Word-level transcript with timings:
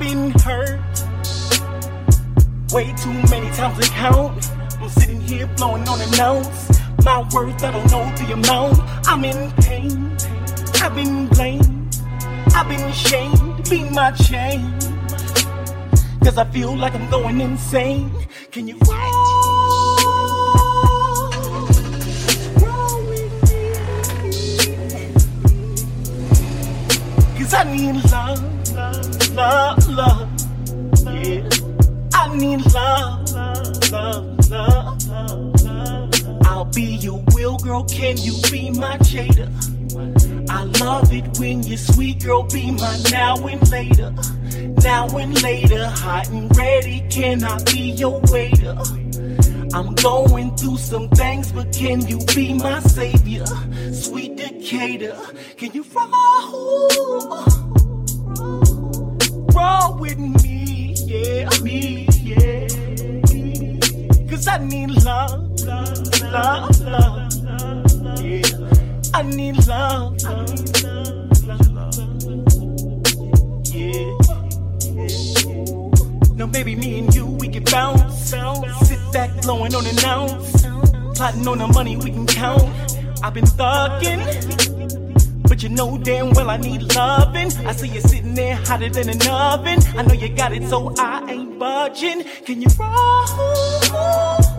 Been 0.00 0.30
hurt 0.30 0.80
way 2.72 2.94
too 3.02 3.12
many 3.28 3.50
times 3.50 3.84
to 3.84 3.92
count. 3.92 4.50
I'm 4.80 4.88
sitting 4.88 5.20
here 5.20 5.46
blowing 5.56 5.86
on 5.88 5.98
the 5.98 6.16
nose. 6.16 6.80
My 7.04 7.20
worth, 7.34 7.62
I 7.62 7.70
don't 7.72 7.90
know 7.90 8.04
the 8.16 8.32
amount. 8.32 8.78
I'm 9.06 9.24
in 9.24 9.50
pain. 9.62 10.16
I've 10.82 10.94
been 10.94 11.26
blamed. 11.28 11.98
I've 12.54 12.68
been 12.68 12.92
shamed. 12.92 13.68
Be 13.68 13.84
my 13.90 14.12
change. 14.12 14.84
Cause 16.22 16.38
I 16.38 16.44
feel 16.50 16.76
like 16.76 16.94
I'm 16.94 17.10
going 17.10 17.40
insane. 17.40 18.10
Can 18.50 18.68
you 18.68 18.74
me. 18.74 18.80
Cause 27.36 27.54
I 27.54 27.64
need 27.64 27.96
love, 28.10 28.74
love, 28.74 29.36
love. 29.36 29.89
Be 36.90 36.96
your 36.96 37.22
will, 37.34 37.56
girl. 37.58 37.84
Can 37.84 38.16
you 38.18 38.34
be 38.50 38.70
my 38.70 38.96
Jada? 38.98 39.48
I 40.50 40.64
love 40.84 41.12
it 41.12 41.38
when 41.38 41.62
you're 41.62 41.78
sweet, 41.78 42.24
girl. 42.24 42.42
Be 42.42 42.70
my 42.72 42.96
now 43.10 43.36
and 43.46 43.70
later. 43.70 44.12
Now 44.82 45.06
and 45.16 45.40
later, 45.42 45.86
hot 45.86 46.28
and 46.30 46.54
ready. 46.56 47.06
Can 47.10 47.44
I 47.44 47.62
be 47.64 47.92
your 47.92 48.20
waiter? 48.32 48.76
I'm 49.72 49.94
going 49.94 50.56
through 50.56 50.78
some 50.78 51.08
things, 51.10 51.52
but 51.52 51.72
can 51.72 52.06
you 52.08 52.18
be 52.34 52.54
my 52.54 52.80
savior? 52.80 53.46
Sweet 53.92 54.36
Decatur, 54.36 55.16
can 55.56 55.72
you 55.72 55.84
roll? 55.94 57.44
Roll 59.54 59.98
with 60.00 60.18
me, 60.18 60.94
yeah, 61.06 61.48
me, 61.62 62.08
yeah. 62.22 62.66
Cause 64.28 64.48
I 64.48 64.58
need 64.58 64.90
love, 65.04 65.49
love, 65.70 66.80
love, 66.80 67.42
love, 67.42 68.20
yeah. 68.22 68.42
I 69.14 69.22
need 69.22 69.56
love, 69.66 70.16
yeah. 73.72 74.16
Now 76.34 76.46
maybe 76.46 76.74
me 76.74 76.98
and 77.00 77.14
you, 77.14 77.26
we 77.26 77.48
can 77.48 77.64
bounce. 77.64 78.30
Sit 78.30 78.98
back, 79.12 79.30
blowing 79.42 79.74
on 79.74 79.86
an 79.86 79.98
ounce. 80.04 80.62
Plotting 81.16 81.46
on 81.46 81.58
the 81.58 81.66
money 81.68 81.96
we 81.96 82.10
can 82.10 82.26
count. 82.26 82.62
I've 83.22 83.34
been 83.34 83.44
thugging, 83.44 84.22
but 85.48 85.62
you 85.62 85.68
know 85.68 85.98
damn 85.98 86.30
well 86.30 86.48
I 86.48 86.56
need 86.56 86.94
loving. 86.94 87.52
I 87.66 87.72
see 87.72 87.88
you 87.88 88.00
sitting 88.00 88.34
there 88.34 88.56
hotter 88.56 88.88
than 88.88 89.10
an 89.10 89.20
oven. 89.28 89.80
I 89.98 90.02
know 90.02 90.14
you 90.14 90.30
got 90.30 90.52
it, 90.52 90.66
so 90.68 90.94
I 90.96 91.30
ain't 91.30 91.58
budging. 91.58 92.24
Can 92.46 92.62
you? 92.62 92.68
Roll 92.78 94.49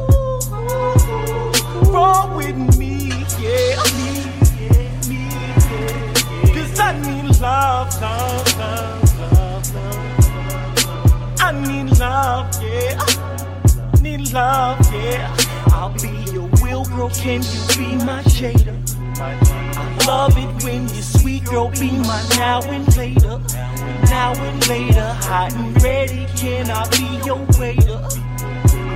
Can 17.15 17.41
you 17.43 17.61
be 17.77 17.95
my 18.05 18.21
shader? 18.23 18.77
I 19.19 20.05
love 20.07 20.37
it 20.37 20.63
when 20.63 20.87
you're 20.89 21.03
sweet, 21.03 21.45
girl. 21.45 21.69
Be 21.69 21.91
my 21.91 22.23
now 22.37 22.61
and 22.63 22.97
later. 22.97 23.39
Now 24.09 24.33
and 24.33 24.67
later, 24.67 25.07
hot 25.21 25.53
and 25.53 25.81
ready. 25.83 26.25
Can 26.35 26.69
I 26.71 26.87
be 26.89 27.21
your 27.25 27.45
waiter? 27.59 28.01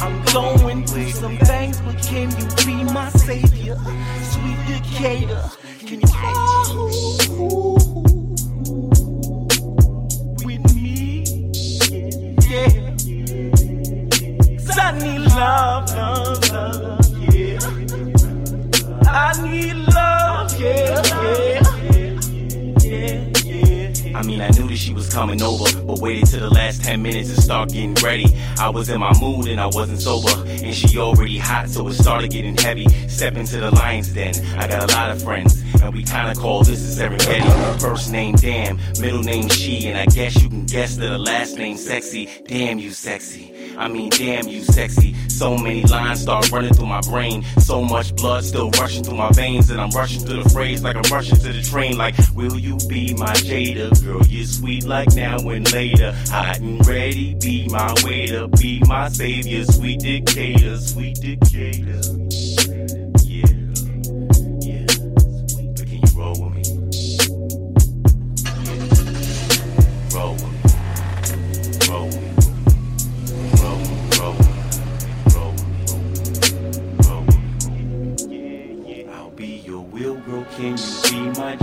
I'm 0.02 0.24
going 0.34 0.86
through 0.86 1.12
some 1.12 1.38
things, 1.38 1.80
but 1.82 1.98
can 2.02 2.32
you 2.32 2.48
be 2.66 2.84
my 2.92 3.10
savior? 3.10 3.78
Sweet 4.22 4.58
Decatur, 4.68 5.44
can 5.86 6.02
you 6.02 6.08
roll 7.38 7.66
with 10.44 10.76
me? 10.76 11.24
Yeah. 12.50 12.82
I 14.78 14.92
need 15.00 15.20
love, 15.20 15.90
love, 15.96 16.52
love. 16.52 17.05
I 19.18 19.32
need 19.42 19.76
love, 19.94 20.60
yeah, 20.60 21.02
yeah, 21.24 21.62
yeah, 22.84 23.32
yeah. 23.46 24.20
I 24.20 24.22
mean, 24.24 24.42
I 24.42 24.50
knew 24.50 24.68
that 24.68 24.76
she 24.78 24.94
was 24.94 25.08
coming 25.08 25.42
over, 25.42 25.64
but 25.84 26.00
waited 26.00 26.28
till 26.28 26.42
the 26.42 26.50
last 26.50 26.84
10 26.84 27.02
minutes 27.02 27.34
to 27.34 27.42
start 27.42 27.70
getting 27.70 27.94
ready. 27.96 28.26
I 28.60 28.68
was 28.68 28.90
in 28.90 29.00
my 29.00 29.18
mood 29.22 29.48
and 29.48 29.62
I 29.62 29.68
wasn't 29.68 30.02
sober, 30.02 30.34
and 30.46 30.76
she 30.76 30.98
already 30.98 31.38
hot, 31.38 31.70
so 31.70 31.88
it 31.88 31.94
started 31.94 32.30
getting 32.30 32.58
heavy. 32.58 32.90
Step 33.08 33.38
into 33.38 33.56
the 33.62 33.72
lion's 33.72 34.10
den. 34.10 34.36
I 34.58 34.68
got 34.68 34.92
a 34.92 34.94
lot 34.94 35.12
of 35.12 35.24
friends, 35.24 35.64
and 35.82 35.94
we 35.94 36.04
kinda 36.04 36.36
call 36.36 36.66
this 36.66 37.00
a 37.00 37.02
Serengeti. 37.02 37.80
First 37.80 38.12
name 38.12 38.36
Damn, 38.36 38.78
middle 39.00 39.24
name 39.24 39.48
She, 39.48 39.88
and 39.88 39.98
I 39.98 40.08
guess 40.08 40.36
you 40.44 40.50
can 40.50 40.66
guess 40.66 40.98
that 40.98 41.08
the 41.08 41.18
last 41.18 41.58
name 41.58 41.78
Sexy. 41.78 42.28
Damn, 42.50 42.80
you 42.80 42.92
sexy. 42.92 43.55
I 43.78 43.88
mean, 43.88 44.10
damn, 44.10 44.48
you 44.48 44.62
sexy. 44.62 45.14
So 45.30 45.58
many 45.58 45.84
lines 45.84 46.22
start 46.22 46.52
running 46.52 46.74
through 46.74 46.86
my 46.86 47.02
brain. 47.02 47.44
So 47.60 47.82
much 47.84 48.16
blood 48.16 48.44
still 48.44 48.70
rushing 48.72 49.04
through 49.04 49.18
my 49.18 49.32
veins. 49.32 49.70
And 49.70 49.82
I'm 49.82 49.90
rushing 49.90 50.26
through 50.26 50.44
the 50.44 50.50
phrase 50.50 50.84
like 50.84 50.96
I'm 50.96 51.12
rushing 51.12 51.38
to 51.38 51.54
the 51.54 51.62
train. 51.62 51.98
Like, 51.98 52.16
will 52.34 52.58
you 52.58 52.78
be 52.88 53.14
my 53.16 53.34
Jada? 53.34 54.04
Girl, 54.04 54.26
you're 54.28 54.46
sweet 54.46 54.86
like 54.86 55.14
now 55.16 55.38
and 55.50 55.72
later. 55.74 56.14
Hot 56.30 56.60
and 56.60 56.86
ready, 56.88 57.36
be 57.36 57.68
my 57.70 57.94
waiter. 58.04 58.48
Be 58.48 58.82
my 58.88 59.10
savior, 59.10 59.66
sweet 59.66 60.00
Decatur, 60.00 60.78
sweet 60.78 61.20
Decatur. 61.20 62.45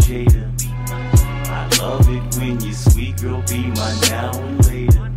I 0.05 1.69
love 1.81 2.09
it 2.09 2.37
when 2.37 2.61
you 2.61 2.73
sweet, 2.73 3.21
girl. 3.21 3.41
Be 3.49 3.69
my 3.69 3.99
now 4.11 4.33
and 4.37 4.67
later. 4.67 5.11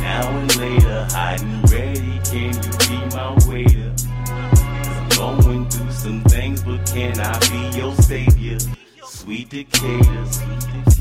Now 0.00 0.28
and 0.28 0.56
later, 0.56 1.06
and 1.14 1.70
ready. 1.70 2.20
Can 2.24 2.52
you 2.52 2.72
be 2.88 2.98
my 3.14 3.38
waiter? 3.48 3.94
I'm 5.20 5.40
going 5.40 5.68
through 5.70 5.92
some 5.92 6.22
things, 6.24 6.62
but 6.62 6.84
can 6.86 7.20
I 7.20 7.38
be 7.38 7.78
your 7.78 7.94
savior? 7.94 8.58
Sweet 9.04 9.50
Decatur, 9.50 10.26
sweet 10.26 10.60
Decatur. 10.60 10.97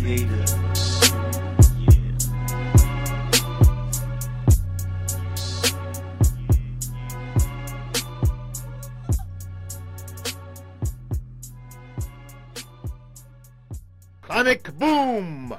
Sonic 14.37 14.71
Boom! 14.77 15.57